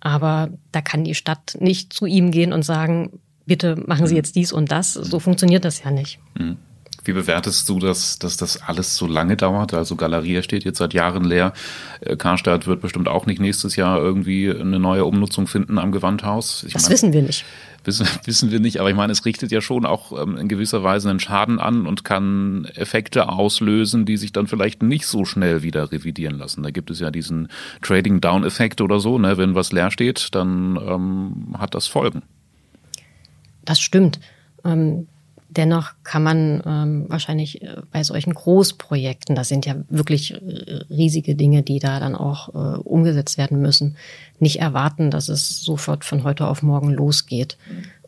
Aber 0.00 0.50
da 0.72 0.80
kann 0.80 1.04
die 1.04 1.14
Stadt 1.14 1.56
nicht 1.60 1.92
zu 1.92 2.06
ihm 2.06 2.30
gehen 2.32 2.52
und 2.52 2.64
sagen, 2.64 3.20
bitte 3.46 3.76
machen 3.86 4.06
Sie 4.06 4.16
jetzt 4.16 4.34
dies 4.34 4.52
und 4.52 4.72
das. 4.72 4.94
So 4.94 5.20
funktioniert 5.20 5.64
das 5.64 5.82
ja 5.82 5.90
nicht. 5.90 6.18
Mhm. 6.38 6.56
Wie 7.04 7.12
bewertest 7.12 7.68
du 7.68 7.80
das, 7.80 8.18
dass 8.18 8.36
das 8.36 8.62
alles 8.62 8.96
so 8.96 9.06
lange 9.06 9.36
dauert? 9.36 9.74
Also 9.74 9.96
Galeria 9.96 10.42
steht 10.42 10.64
jetzt 10.64 10.78
seit 10.78 10.94
Jahren 10.94 11.24
leer. 11.24 11.52
Äh, 12.00 12.16
Karstadt 12.16 12.66
wird 12.66 12.80
bestimmt 12.80 13.08
auch 13.08 13.26
nicht 13.26 13.40
nächstes 13.40 13.74
Jahr 13.74 13.98
irgendwie 13.98 14.50
eine 14.50 14.78
neue 14.78 15.04
Umnutzung 15.04 15.46
finden 15.48 15.78
am 15.78 15.90
Gewandhaus. 15.90 16.62
Ich 16.64 16.74
das 16.74 16.84
meine, 16.84 16.94
wissen 16.94 17.12
wir 17.12 17.22
nicht. 17.22 17.44
Wissen, 17.84 18.06
wissen 18.24 18.52
wir 18.52 18.60
nicht, 18.60 18.78
aber 18.78 18.88
ich 18.88 18.96
meine, 18.96 19.12
es 19.12 19.24
richtet 19.24 19.50
ja 19.50 19.60
schon 19.60 19.84
auch 19.84 20.12
ähm, 20.20 20.36
in 20.36 20.46
gewisser 20.46 20.84
Weise 20.84 21.10
einen 21.10 21.18
Schaden 21.18 21.58
an 21.58 21.86
und 21.86 22.04
kann 22.04 22.66
Effekte 22.76 23.28
auslösen, 23.28 24.04
die 24.04 24.16
sich 24.16 24.32
dann 24.32 24.46
vielleicht 24.46 24.82
nicht 24.82 25.06
so 25.06 25.24
schnell 25.24 25.62
wieder 25.64 25.90
revidieren 25.90 26.38
lassen. 26.38 26.62
Da 26.62 26.70
gibt 26.70 26.90
es 26.90 27.00
ja 27.00 27.10
diesen 27.10 27.48
Trading-Down-Effekt 27.82 28.80
oder 28.80 29.00
so. 29.00 29.18
Ne? 29.18 29.38
Wenn 29.38 29.56
was 29.56 29.72
leer 29.72 29.90
steht, 29.90 30.28
dann 30.36 30.76
ähm, 30.76 31.56
hat 31.58 31.74
das 31.74 31.88
Folgen. 31.88 32.22
Das 33.64 33.80
stimmt. 33.80 34.20
Ähm, 34.64 35.08
Dennoch 35.56 35.92
kann 36.02 36.22
man 36.22 36.62
ähm, 36.64 37.04
wahrscheinlich 37.08 37.62
äh, 37.62 37.76
bei 37.90 38.02
solchen 38.04 38.32
Großprojekten, 38.32 39.34
das 39.34 39.48
sind 39.48 39.66
ja 39.66 39.76
wirklich 39.90 40.32
äh, 40.32 40.84
riesige 40.88 41.34
Dinge, 41.34 41.62
die 41.62 41.78
da 41.78 42.00
dann 42.00 42.14
auch 42.14 42.48
äh, 42.54 42.78
umgesetzt 42.78 43.36
werden 43.36 43.60
müssen, 43.60 43.96
nicht 44.38 44.60
erwarten, 44.60 45.10
dass 45.10 45.28
es 45.28 45.60
sofort 45.62 46.04
von 46.04 46.24
heute 46.24 46.46
auf 46.46 46.62
morgen 46.62 46.90
losgeht. 46.90 47.58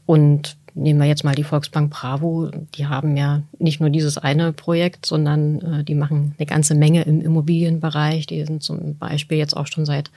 Und 0.06 0.56
nehmen 0.74 0.98
wir 0.98 1.06
jetzt 1.06 1.24
mal 1.24 1.34
die 1.34 1.44
Volksbank 1.44 1.90
Bravo, 1.90 2.50
die 2.76 2.86
haben 2.86 3.16
ja 3.16 3.42
nicht 3.58 3.78
nur 3.78 3.90
dieses 3.90 4.16
eine 4.16 4.54
Projekt, 4.54 5.04
sondern 5.04 5.60
äh, 5.60 5.84
die 5.84 5.94
machen 5.94 6.34
eine 6.38 6.46
ganze 6.46 6.74
Menge 6.74 7.02
im 7.02 7.20
Immobilienbereich. 7.20 8.26
Die 8.26 8.42
sind 8.44 8.62
zum 8.62 8.96
Beispiel 8.96 9.36
jetzt 9.36 9.56
auch 9.56 9.66
schon 9.66 9.84
seit 9.84 10.10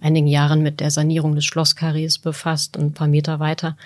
einigen 0.00 0.28
Jahren 0.28 0.62
mit 0.62 0.80
der 0.80 0.90
Sanierung 0.90 1.34
des 1.34 1.44
Schlosskarrees 1.44 2.18
befasst, 2.18 2.78
ein 2.78 2.92
paar 2.92 3.08
Meter 3.08 3.38
weiter 3.38 3.76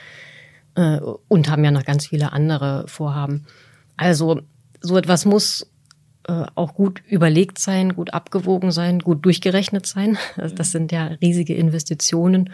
äh, 0.78 1.00
und 1.26 1.50
haben 1.50 1.64
ja 1.64 1.70
noch 1.72 1.84
ganz 1.84 2.06
viele 2.06 2.32
andere 2.32 2.84
Vorhaben. 2.86 3.44
Also 3.96 4.40
so 4.80 4.96
etwas 4.96 5.24
muss 5.24 5.66
äh, 6.28 6.44
auch 6.54 6.74
gut 6.74 7.02
überlegt 7.08 7.58
sein, 7.58 7.96
gut 7.96 8.14
abgewogen 8.14 8.70
sein, 8.70 9.00
gut 9.00 9.24
durchgerechnet 9.24 9.86
sein. 9.86 10.16
Das 10.54 10.70
sind 10.70 10.92
ja 10.92 11.06
riesige 11.20 11.54
Investitionen 11.54 12.50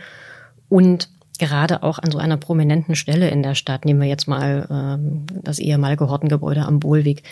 und 0.68 1.10
gerade 1.38 1.82
auch 1.82 1.98
an 1.98 2.10
so 2.10 2.18
einer 2.18 2.38
prominenten 2.38 2.94
Stelle 2.94 3.28
in 3.28 3.42
der 3.42 3.54
Stadt, 3.54 3.84
nehmen 3.84 4.00
wir 4.00 4.08
jetzt 4.08 4.26
mal 4.26 4.66
ähm, 4.70 5.26
das 5.42 5.58
ehemalige 5.58 6.08
Hortengebäude 6.08 6.64
am 6.64 6.80
Bohlweg, 6.80 7.24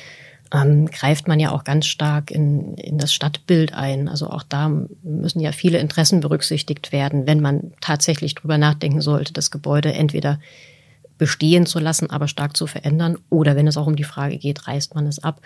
ähm, 0.53 0.87
greift 0.87 1.29
man 1.29 1.41
ja 1.41 1.53
auch 1.53 1.65
ganz 1.65 1.87
stark 1.87 2.31
in, 2.31 2.75
in 2.75 2.99
das 2.99 3.15
Stadtbild 3.15 3.73
ein. 3.73 4.09
Also 4.09 4.29
auch 4.29 4.43
da 4.43 4.71
müssen 5.03 5.41
ja 5.41 5.53
viele 5.53 5.79
Interessen 5.79 6.21
berücksichtigt 6.21 6.93
werden, 6.93 7.27
wenn 7.27 7.41
man 7.41 7.73
tatsächlich 7.81 8.35
drüber 8.35 8.59
nachdenken 8.59 9.01
sollte, 9.01 9.33
das 9.33 9.51
Gebäude 9.51 9.95
entweder 9.95 10.41
bestehen 11.23 11.67
zu 11.67 11.79
lassen, 11.79 12.11
aber 12.11 12.27
stark 12.27 12.57
zu 12.57 12.67
verändern. 12.67 13.17
Oder 13.31 13.55
wenn 13.55 13.69
es 13.69 13.77
auch 13.77 13.87
um 13.87 13.95
die 13.95 14.03
Frage 14.03 14.39
geht, 14.39 14.67
reißt 14.67 14.97
man 14.97 15.07
es 15.07 15.23
ab. 15.23 15.41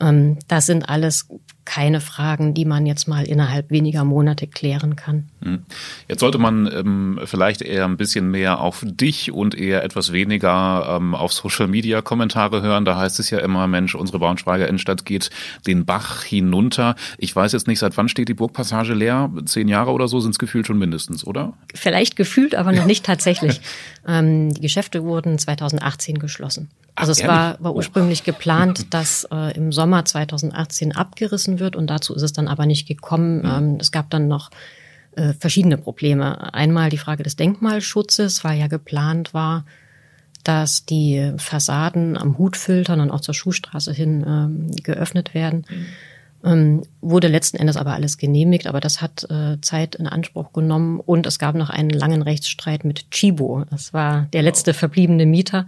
Ähm, 0.00 0.38
das 0.48 0.64
sind 0.64 0.88
alles 0.88 1.28
keine 1.70 2.00
Fragen, 2.00 2.52
die 2.52 2.64
man 2.64 2.84
jetzt 2.84 3.06
mal 3.06 3.24
innerhalb 3.24 3.70
weniger 3.70 4.02
Monate 4.02 4.48
klären 4.48 4.96
kann. 4.96 5.28
Hm. 5.40 5.62
Jetzt 6.08 6.18
sollte 6.18 6.38
man 6.38 6.66
ähm, 6.66 7.20
vielleicht 7.26 7.62
eher 7.62 7.84
ein 7.84 7.96
bisschen 7.96 8.28
mehr 8.28 8.58
auf 8.58 8.82
dich 8.84 9.30
und 9.30 9.54
eher 9.54 9.84
etwas 9.84 10.10
weniger 10.10 10.96
ähm, 10.96 11.14
auf 11.14 11.32
Social 11.32 11.68
Media 11.68 12.02
Kommentare 12.02 12.60
hören. 12.62 12.84
Da 12.84 12.96
heißt 12.96 13.20
es 13.20 13.30
ja 13.30 13.38
immer, 13.38 13.68
Mensch, 13.68 13.94
unsere 13.94 14.18
Braunschweiger 14.18 14.66
Innenstadt 14.66 15.04
geht 15.04 15.30
den 15.64 15.84
Bach 15.84 16.24
hinunter. 16.24 16.96
Ich 17.18 17.36
weiß 17.36 17.52
jetzt 17.52 17.68
nicht, 17.68 17.78
seit 17.78 17.96
wann 17.96 18.08
steht 18.08 18.28
die 18.28 18.34
Burgpassage 18.34 18.92
leer? 18.92 19.30
Zehn 19.44 19.68
Jahre 19.68 19.92
oder 19.92 20.08
so 20.08 20.18
sind 20.18 20.32
es 20.32 20.40
gefühlt 20.40 20.66
schon 20.66 20.76
mindestens, 20.76 21.24
oder? 21.24 21.52
Vielleicht 21.72 22.16
gefühlt, 22.16 22.56
aber 22.56 22.72
noch 22.72 22.86
nicht 22.86 23.06
tatsächlich. 23.06 23.60
ähm, 24.08 24.52
die 24.52 24.60
Geschäfte 24.60 25.04
wurden 25.04 25.38
2018 25.38 26.18
geschlossen. 26.18 26.68
Also 27.00 27.12
Ach, 27.12 27.16
es 27.18 27.26
war, 27.26 27.56
war 27.60 27.74
ursprünglich 27.74 28.22
oh. 28.22 28.26
geplant, 28.26 28.92
dass 28.92 29.26
äh, 29.32 29.56
im 29.56 29.72
Sommer 29.72 30.04
2018 30.04 30.94
abgerissen 30.94 31.59
wird 31.60 31.76
und 31.76 31.88
dazu 31.88 32.14
ist 32.14 32.22
es 32.22 32.32
dann 32.32 32.48
aber 32.48 32.66
nicht 32.66 32.88
gekommen. 32.88 33.44
Ähm, 33.44 33.76
es 33.80 33.92
gab 33.92 34.10
dann 34.10 34.26
noch 34.26 34.50
äh, 35.16 35.32
verschiedene 35.34 35.76
Probleme. 35.76 36.52
Einmal 36.54 36.90
die 36.90 36.98
Frage 36.98 37.22
des 37.22 37.36
Denkmalschutzes, 37.36 38.44
weil 38.44 38.58
ja 38.58 38.66
geplant 38.66 39.34
war, 39.34 39.64
dass 40.44 40.86
die 40.86 41.32
Fassaden 41.36 42.16
am 42.16 42.38
Hutfiltern 42.38 43.00
und 43.00 43.10
auch 43.10 43.20
zur 43.20 43.34
Schuhstraße 43.34 43.92
hin 43.92 44.24
ähm, 44.26 44.70
geöffnet 44.82 45.34
werden. 45.34 45.66
Mhm. 45.68 45.86
Ähm, 46.42 46.82
wurde 47.02 47.28
letzten 47.28 47.58
Endes 47.58 47.76
aber 47.76 47.92
alles 47.92 48.16
genehmigt, 48.16 48.66
aber 48.66 48.80
das 48.80 49.02
hat 49.02 49.26
äh, 49.30 49.60
Zeit 49.60 49.94
in 49.94 50.06
Anspruch 50.06 50.54
genommen 50.54 50.98
und 50.98 51.26
es 51.26 51.38
gab 51.38 51.54
noch 51.54 51.68
einen 51.68 51.90
langen 51.90 52.22
Rechtsstreit 52.22 52.84
mit 52.84 53.10
Chibo. 53.10 53.64
Das 53.68 53.92
war 53.92 54.26
der 54.32 54.42
letzte 54.42 54.72
verbliebene 54.72 55.26
Mieter. 55.26 55.66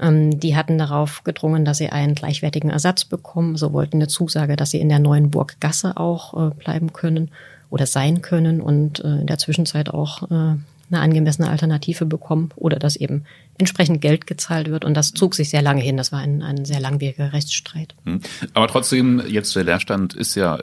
Ähm, 0.00 0.38
die 0.38 0.56
hatten 0.56 0.78
darauf 0.78 1.24
gedrungen, 1.24 1.64
dass 1.64 1.78
sie 1.78 1.90
einen 1.90 2.14
gleichwertigen 2.14 2.70
Ersatz 2.70 3.04
bekommen. 3.04 3.56
So 3.56 3.72
wollten 3.72 3.96
eine 3.96 4.08
Zusage, 4.08 4.56
dass 4.56 4.70
sie 4.70 4.80
in 4.80 4.88
der 4.88 4.98
neuen 4.98 5.30
Burggasse 5.30 5.96
auch 5.96 6.50
äh, 6.50 6.54
bleiben 6.54 6.92
können 6.92 7.30
oder 7.70 7.86
sein 7.86 8.22
können 8.22 8.60
und 8.60 9.00
äh, 9.04 9.20
in 9.20 9.26
der 9.26 9.38
Zwischenzeit 9.38 9.90
auch 9.90 10.30
äh, 10.30 10.56
eine 10.90 11.00
angemessene 11.00 11.48
Alternative 11.48 12.06
bekommen 12.06 12.50
oder 12.56 12.78
dass 12.78 12.96
eben 12.96 13.24
entsprechend 13.58 14.00
Geld 14.00 14.26
gezahlt 14.26 14.70
wird. 14.70 14.84
Und 14.84 14.94
das 14.94 15.12
zog 15.12 15.34
sich 15.34 15.50
sehr 15.50 15.62
lange 15.62 15.82
hin. 15.82 15.96
Das 15.96 16.12
war 16.12 16.20
ein, 16.20 16.42
ein 16.42 16.64
sehr 16.64 16.80
langwieriger 16.80 17.32
Rechtsstreit. 17.32 17.94
Hm. 18.04 18.20
Aber 18.54 18.68
trotzdem, 18.68 19.22
jetzt 19.26 19.54
der 19.56 19.64
Leerstand 19.64 20.14
ist 20.14 20.34
ja, 20.34 20.56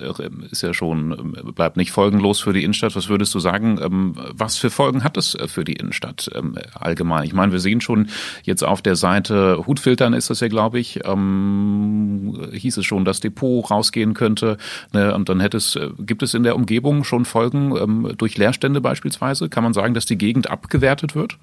ist 0.50 0.62
ja 0.62 0.74
schon, 0.74 1.34
bleibt 1.56 1.78
nicht 1.78 1.92
folgenlos 1.92 2.40
für 2.40 2.54
die 2.54 2.64
Innenstadt. 2.64 2.96
Was 2.96 3.10
würdest 3.10 3.34
du 3.36 3.40
sagen, 3.40 3.80
ähm, 3.82 4.16
was 4.32 4.58
für 4.58 4.70
Folgen 4.70 5.04
hat 5.04 5.18
es 5.18 5.38
für 5.48 5.64
die 5.64 5.74
Innenstadt 5.74 6.30
ähm, 6.34 6.58
allgemein? 6.74 7.26
Ich 7.26 7.34
meine, 7.34 7.52
wir 7.52 7.60
sehen 7.60 7.82
schon 7.82 8.10
jetzt 8.44 8.64
auf 8.64 8.82
der 8.82 8.96
Seite 8.96 9.64
Hutfiltern 9.68 10.14
ist 10.14 10.30
das 10.30 10.40
ja, 10.40 10.48
glaube 10.48 10.80
ich, 10.80 11.02
ähm, 11.06 12.50
hieß 12.52 12.78
es 12.78 12.86
schon, 12.86 13.06
dass 13.06 13.20
Depot 13.20 13.70
rausgehen 13.70 14.14
könnte. 14.14 14.58
Ne? 14.94 15.14
Und 15.14 15.30
dann 15.30 15.40
hätte 15.40 15.58
es, 15.58 15.76
äh, 15.76 15.90
gibt 16.00 16.24
es 16.24 16.34
in 16.34 16.44
der 16.44 16.56
Umgebung 16.56 17.04
schon 17.04 17.26
Folgen 17.26 17.76
ähm, 17.76 18.14
durch 18.18 18.38
Leerstände 18.38 18.82
beispielsweise? 18.82 19.50
Kann 19.50 19.64
man 19.64 19.74
sagen, 19.74 19.94
dass 19.94 20.06
die 20.06 20.18
Gegend 20.18 20.50
abgewertet 20.50 21.16
wird? 21.16 21.38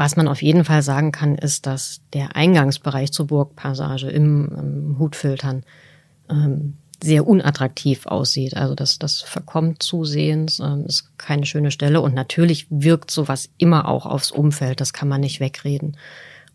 Was 0.00 0.16
man 0.16 0.28
auf 0.28 0.40
jeden 0.40 0.64
Fall 0.64 0.80
sagen 0.80 1.12
kann, 1.12 1.34
ist, 1.34 1.66
dass 1.66 2.00
der 2.14 2.34
Eingangsbereich 2.34 3.12
zur 3.12 3.26
Burgpassage 3.26 4.08
im, 4.08 4.48
im 4.48 4.98
Hutfiltern 4.98 5.62
ähm, 6.30 6.78
sehr 7.02 7.26
unattraktiv 7.26 8.06
aussieht. 8.06 8.56
Also 8.56 8.74
das, 8.74 8.98
das 8.98 9.20
verkommt 9.20 9.82
zusehends, 9.82 10.58
ähm, 10.58 10.86
ist 10.86 11.18
keine 11.18 11.44
schöne 11.44 11.70
Stelle 11.70 12.00
und 12.00 12.14
natürlich 12.14 12.66
wirkt 12.70 13.10
sowas 13.10 13.50
immer 13.58 13.88
auch 13.88 14.06
aufs 14.06 14.30
Umfeld, 14.30 14.80
das 14.80 14.94
kann 14.94 15.06
man 15.06 15.20
nicht 15.20 15.38
wegreden. 15.38 15.98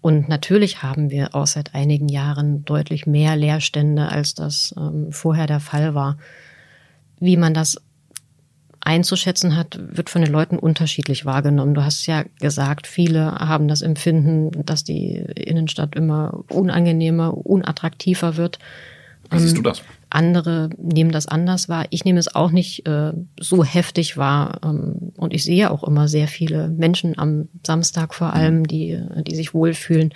Und 0.02 0.28
natürlich 0.28 0.82
haben 0.82 1.12
wir 1.12 1.36
auch 1.36 1.46
seit 1.46 1.76
einigen 1.76 2.10
Jahren 2.10 2.66
deutlich 2.66 3.06
mehr 3.06 3.36
Leerstände, 3.36 4.10
als 4.10 4.34
das 4.34 4.74
ähm, 4.76 5.12
vorher 5.12 5.46
der 5.46 5.60
Fall 5.60 5.94
war. 5.94 6.18
Wie 7.20 7.38
man 7.38 7.54
das 7.54 7.78
einzuschätzen 8.86 9.58
hat, 9.58 9.80
wird 9.80 10.10
von 10.10 10.22
den 10.22 10.32
Leuten 10.32 10.58
unterschiedlich 10.60 11.26
wahrgenommen. 11.26 11.74
Du 11.74 11.84
hast 11.84 12.06
ja 12.06 12.24
gesagt, 12.40 12.86
viele 12.86 13.32
haben 13.34 13.68
das 13.68 13.82
Empfinden, 13.82 14.64
dass 14.66 14.84
die 14.84 15.16
Innenstadt 15.16 15.96
immer 15.96 16.44
unangenehmer, 16.50 17.36
unattraktiver 17.36 18.38
wird. 18.38 18.60
Wie 19.32 19.40
siehst 19.40 19.58
du 19.58 19.64
das? 19.64 19.82
Andere 20.12 20.70
nehmen 20.78 21.12
das 21.12 21.28
anders 21.28 21.68
wahr. 21.68 21.86
Ich 21.90 22.06
nehme 22.06 22.20
es 22.20 22.34
auch 22.34 22.52
nicht 22.52 22.88
äh, 22.88 23.12
so 23.40 23.64
heftig 23.64 24.18
wahr. 24.18 24.60
Ähm, 24.64 25.14
und 25.18 25.34
ich 25.34 25.44
sehe 25.44 25.72
auch 25.72 25.84
immer 25.84 26.08
sehr 26.08 26.28
viele 26.28 26.70
Menschen 26.70 27.18
am 27.18 27.48
Samstag 27.66 28.14
vor 28.14 28.34
allem, 28.34 28.68
die, 28.68 29.02
die 29.28 29.36
sich 29.36 29.56
wohlfühlen. 29.56 30.14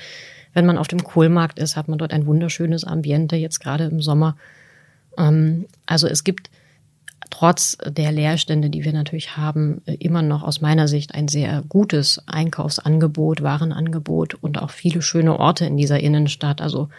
Wenn 0.53 0.67
man 0.67 0.77
auf 0.77 0.87
dem 0.87 1.03
Kohlmarkt 1.03 1.57
ist, 1.57 1.75
hat 1.75 1.87
man 1.87 1.97
dort 1.97 2.13
ein 2.13 2.27
wunderschönes 2.27 2.83
Ambiente, 2.83 3.35
jetzt 3.35 3.59
gerade 3.59 3.85
im 3.85 3.99
Sommer. 3.99 4.37
Ähm, 5.17 5.65
also 5.87 6.07
es 6.07 6.23
gibt 6.23 6.51
trotz 7.39 7.77
der 7.87 8.11
Leerstände, 8.11 8.69
die 8.69 8.83
wir 8.83 8.91
natürlich 8.91 9.37
haben, 9.37 9.81
äh, 9.85 9.93
immer 9.93 10.21
noch 10.21 10.43
aus 10.43 10.59
meiner 10.59 10.89
Sicht 10.89 11.15
ein 11.15 11.29
sehr 11.29 11.63
gutes 11.69 12.21
Einkaufsangebot, 12.27 13.41
Warenangebot 13.41 14.33
und 14.33 14.61
auch 14.61 14.71
viele 14.71 15.01
schöne 15.01 15.39
Orte 15.39 15.65
in 15.65 15.77
dieser 15.77 16.01
Innenstadt. 16.01 16.61
Also 16.61 16.89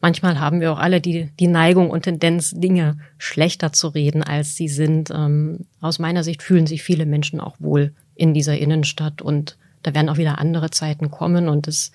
manchmal 0.00 0.40
haben 0.40 0.60
wir 0.60 0.72
auch 0.72 0.80
alle 0.80 1.00
die, 1.00 1.28
die 1.38 1.46
Neigung 1.46 1.90
und 1.90 2.02
Tendenz, 2.02 2.50
Dinge 2.50 2.98
schlechter 3.18 3.72
zu 3.72 3.86
reden, 3.86 4.24
als 4.24 4.56
sie 4.56 4.66
sind. 4.66 5.10
Ähm, 5.10 5.60
aus 5.80 6.00
meiner 6.00 6.24
Sicht 6.24 6.42
fühlen 6.42 6.66
sich 6.66 6.82
viele 6.82 7.06
Menschen 7.06 7.38
auch 7.38 7.54
wohl 7.60 7.92
in 8.16 8.34
dieser 8.34 8.58
Innenstadt 8.58 9.22
und 9.22 9.56
da 9.84 9.94
werden 9.94 10.08
auch 10.08 10.16
wieder 10.16 10.38
andere 10.38 10.70
Zeiten 10.70 11.12
kommen 11.12 11.48
und 11.48 11.68
es 11.68 11.92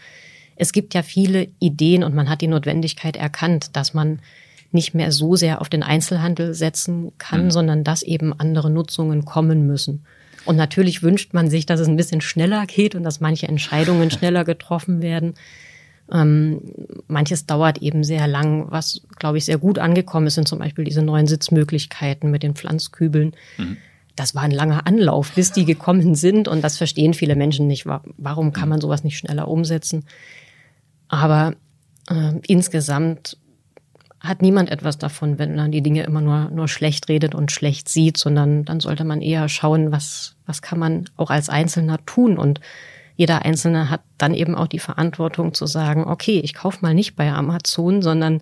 es 0.61 0.73
gibt 0.73 0.93
ja 0.93 1.03
viele 1.03 1.47
Ideen 1.59 2.03
und 2.03 2.13
man 2.13 2.27
hat 2.27 2.41
die 2.41 2.47
Notwendigkeit 2.47 3.15
erkannt, 3.15 3.77
dass 3.77 3.93
man 3.93 4.19
nicht 4.71 4.93
mehr 4.93 5.11
so 5.11 5.35
sehr 5.35 5.61
auf 5.61 5.69
den 5.69 5.83
Einzelhandel 5.83 6.53
setzen 6.53 7.11
kann, 7.17 7.45
mhm. 7.45 7.51
sondern 7.51 7.83
dass 7.83 8.03
eben 8.03 8.37
andere 8.39 8.69
Nutzungen 8.69 9.25
kommen 9.25 9.65
müssen. 9.65 10.05
Und 10.45 10.55
natürlich 10.55 11.03
wünscht 11.03 11.33
man 11.33 11.49
sich, 11.49 11.65
dass 11.65 11.79
es 11.79 11.87
ein 11.87 11.97
bisschen 11.97 12.21
schneller 12.21 12.65
geht 12.65 12.95
und 12.95 13.03
dass 13.03 13.19
manche 13.19 13.47
Entscheidungen 13.47 14.11
schneller 14.11 14.45
getroffen 14.45 15.01
werden. 15.01 15.33
Ähm, 16.11 16.61
manches 17.07 17.45
dauert 17.45 17.79
eben 17.79 18.03
sehr 18.03 18.27
lang. 18.27 18.65
Was, 18.69 19.01
glaube 19.17 19.37
ich, 19.37 19.45
sehr 19.45 19.57
gut 19.57 19.79
angekommen 19.79 20.27
ist, 20.27 20.35
sind 20.35 20.47
zum 20.47 20.59
Beispiel 20.59 20.85
diese 20.85 21.01
neuen 21.01 21.27
Sitzmöglichkeiten 21.27 22.31
mit 22.31 22.43
den 22.43 22.55
Pflanzkübeln. 22.55 23.33
Mhm. 23.57 23.77
Das 24.15 24.35
war 24.35 24.43
ein 24.43 24.51
langer 24.51 24.85
Anlauf, 24.85 25.31
bis 25.33 25.51
die 25.51 25.65
gekommen 25.65 26.15
sind. 26.15 26.47
Und 26.47 26.61
das 26.61 26.77
verstehen 26.77 27.13
viele 27.13 27.35
Menschen 27.35 27.67
nicht. 27.67 27.85
Warum 27.85 28.53
kann 28.53 28.69
man 28.69 28.81
sowas 28.81 29.03
nicht 29.03 29.17
schneller 29.17 29.47
umsetzen? 29.47 30.05
Aber 31.07 31.55
äh, 32.09 32.33
insgesamt 32.47 33.37
hat 34.19 34.41
niemand 34.41 34.69
etwas 34.69 34.97
davon, 34.97 35.39
wenn 35.39 35.55
man 35.55 35.71
die 35.71 35.81
Dinge 35.81 36.03
immer 36.03 36.21
nur, 36.21 36.49
nur 36.49 36.67
schlecht 36.67 37.07
redet 37.07 37.35
und 37.35 37.51
schlecht 37.51 37.87
sieht, 37.87 38.17
sondern 38.17 38.65
dann 38.65 38.79
sollte 38.79 39.05
man 39.05 39.21
eher 39.21 39.47
schauen, 39.47 39.91
was, 39.91 40.35
was 40.45 40.61
kann 40.61 40.79
man 40.79 41.05
auch 41.15 41.29
als 41.29 41.49
Einzelner 41.49 42.03
tun. 42.05 42.37
Und 42.37 42.59
jeder 43.15 43.45
Einzelne 43.45 43.89
hat 43.89 44.01
dann 44.17 44.33
eben 44.33 44.55
auch 44.55 44.67
die 44.67 44.79
Verantwortung 44.79 45.53
zu 45.53 45.67
sagen, 45.67 46.03
okay, 46.03 46.39
ich 46.39 46.53
kaufe 46.53 46.79
mal 46.81 46.93
nicht 46.93 47.15
bei 47.15 47.31
Amazon, 47.31 48.01
sondern 48.01 48.41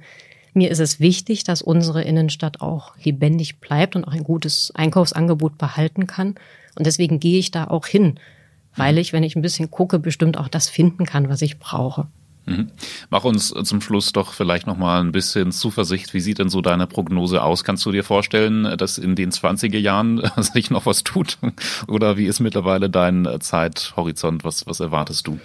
mir 0.54 0.72
ist 0.72 0.80
es 0.80 1.00
wichtig, 1.00 1.44
dass 1.44 1.62
unsere 1.62 2.02
Innenstadt 2.02 2.62
auch 2.62 2.98
lebendig 3.04 3.60
bleibt 3.60 3.96
und 3.96 4.04
auch 4.06 4.14
ein 4.14 4.24
gutes 4.24 4.72
Einkaufsangebot 4.74 5.60
behalten 5.60 6.08
kann. 6.08 6.36
Und 6.76 6.88
deswegen 6.88 7.20
gehe 7.20 7.38
ich 7.38 7.52
da 7.52 7.66
auch 7.66 7.86
hin, 7.86 8.20
weil 8.76 8.98
ich, 8.98 9.14
wenn 9.14 9.24
ich 9.24 9.36
ein 9.36 9.44
bisschen 9.44 9.70
gucke, 9.70 10.00
bestimmt 10.00 10.38
auch 10.38 10.48
das 10.48 10.70
finden 10.70 11.06
kann, 11.06 11.30
was 11.30 11.44
ich 11.44 11.60
brauche. 11.60 12.08
Mhm. 12.48 12.72
Mach 13.10 13.26
uns 13.26 13.54
zum 13.64 13.82
Schluss 13.82 14.14
doch 14.14 14.34
vielleicht 14.34 14.68
noch 14.68 14.78
mal 14.78 15.02
ein 15.02 15.12
bisschen 15.12 15.52
Zuversicht. 15.52 16.14
Wie 16.14 16.22
sieht 16.22 16.40
denn 16.40 16.50
so 16.50 16.62
deine 16.62 16.88
Prognose 16.88 17.44
aus? 17.44 17.66
Kannst 17.66 17.86
du 17.86 17.92
dir 17.92 18.04
vorstellen, 18.04 18.78
dass 18.78 18.98
in 18.98 19.16
den 19.16 19.32
20er 19.32 19.78
Jahren 19.78 20.22
sich 20.38 20.72
noch 20.72 20.86
was 20.86 21.04
tut? 21.04 21.38
Oder 21.88 22.18
wie 22.18 22.26
ist 22.26 22.40
mittlerweile 22.40 22.90
dein 22.90 23.28
Zeithorizont? 23.40 24.46
Was, 24.46 24.66
was 24.66 24.80
erwartest 24.80 25.28
du? 25.28 25.40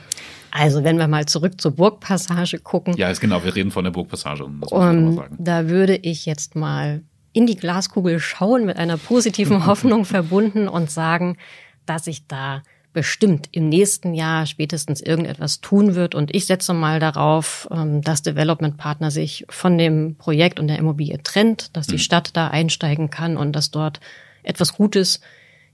Also 0.53 0.85
wenn 0.85 0.99
wir 0.99 1.09
mal 1.09 1.27
zurück 1.27 1.61
zur 1.61 1.73
Burgpassage 1.73 2.59
gucken. 2.59 2.95
Ja, 2.97 3.11
ist 3.11 3.21
genau. 3.21 3.43
Wir 3.43 3.55
reden 3.55 3.71
von 3.71 3.85
der 3.85 3.91
Burgpassage. 3.91 4.45
Um, 4.45 5.23
da 5.39 5.69
würde 5.69 5.97
ich 5.97 6.27
jetzt 6.27 6.55
mal 6.55 7.03
in 7.33 7.47
die 7.47 7.57
Glaskugel 7.57 8.21
schauen 8.21 8.67
mit 8.67 8.77
einer 8.77 8.99
positiven 8.99 9.67
Hoffnung 9.67 10.05
verbunden 10.05 10.69
und 10.69 10.91
sagen, 10.91 11.37
dass 11.87 12.07
ich 12.07 12.27
da 12.27 12.63
bestimmt 12.93 13.49
im 13.53 13.69
nächsten 13.69 14.15
Jahr 14.15 14.47
spätestens 14.47 15.01
irgendetwas 15.01 15.61
tun 15.61 15.95
wird. 15.95 16.15
Und 16.15 16.35
ich 16.35 16.47
setze 16.47 16.75
mal 16.75 17.01
darauf, 17.01 17.69
ähm, 17.71 18.03
dass 18.03 18.23
Development 18.23 18.77
Partner 18.77 19.11
sich 19.11 19.45
von 19.49 19.79
dem 19.79 20.17
Projekt 20.17 20.61
und 20.61 20.69
der 20.69 20.79
Immobilie 20.79 21.23
trennt, 21.23 21.77
dass 21.77 21.87
die 21.87 21.95
mhm. 21.95 22.01
Stadt 22.01 22.31
da 22.37 22.49
einsteigen 22.49 23.11
kann 23.11 23.37
und 23.37 23.53
dass 23.53 23.71
dort 23.71 24.01
etwas 24.43 24.75
Gutes 24.75 25.21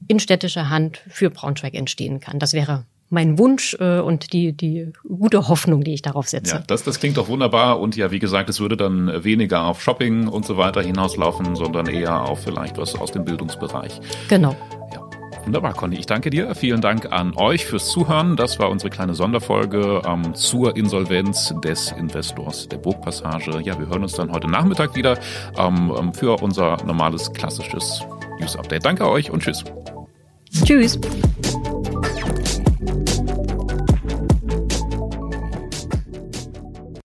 in 0.06 0.20
städtischer 0.20 0.70
Hand 0.70 1.02
für 1.08 1.30
Braunschweig 1.30 1.74
entstehen 1.74 2.20
kann. 2.20 2.38
Das 2.38 2.52
wäre 2.52 2.84
mein 3.10 3.38
Wunsch 3.38 3.74
äh, 3.80 4.00
und 4.00 4.32
die, 4.32 4.52
die 4.52 4.92
gute 5.02 5.48
Hoffnung, 5.48 5.82
die 5.82 5.94
ich 5.94 6.02
darauf 6.02 6.28
setze. 6.28 6.56
Ja, 6.56 6.62
das, 6.66 6.84
das 6.84 7.00
klingt 7.00 7.16
doch 7.16 7.28
wunderbar. 7.28 7.80
Und 7.80 7.96
ja, 7.96 8.10
wie 8.10 8.18
gesagt, 8.18 8.50
es 8.50 8.60
würde 8.60 8.76
dann 8.76 9.24
weniger 9.24 9.64
auf 9.64 9.82
Shopping 9.82 10.28
und 10.28 10.44
so 10.44 10.56
weiter 10.56 10.82
hinauslaufen, 10.82 11.56
sondern 11.56 11.86
eher 11.86 12.22
auf 12.22 12.44
vielleicht 12.44 12.76
was 12.76 12.94
aus 12.94 13.10
dem 13.10 13.24
Bildungsbereich. 13.24 14.00
Genau. 14.28 14.54
Wunderbar, 15.48 15.72
Conny. 15.72 15.96
Ich 15.96 16.04
danke 16.04 16.28
dir. 16.28 16.54
Vielen 16.54 16.82
Dank 16.82 17.10
an 17.10 17.32
euch 17.34 17.64
fürs 17.64 17.88
Zuhören. 17.88 18.36
Das 18.36 18.58
war 18.58 18.68
unsere 18.68 18.90
kleine 18.90 19.14
Sonderfolge 19.14 20.02
ähm, 20.06 20.34
zur 20.34 20.76
Insolvenz 20.76 21.54
des 21.64 21.90
Investors 21.92 22.68
der 22.68 22.76
Burgpassage. 22.76 23.58
Ja, 23.62 23.78
wir 23.78 23.86
hören 23.86 24.02
uns 24.02 24.12
dann 24.12 24.30
heute 24.30 24.46
Nachmittag 24.46 24.94
wieder 24.94 25.18
ähm, 25.56 25.90
ähm 25.98 26.12
für 26.12 26.42
unser 26.42 26.76
normales 26.84 27.32
klassisches 27.32 28.02
News-Update. 28.40 28.84
Danke 28.84 29.08
euch 29.08 29.30
und 29.30 29.42
tschüss. 29.42 29.64
Tschüss. 30.66 31.00